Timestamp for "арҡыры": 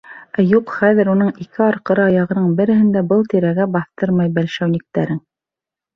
1.67-2.03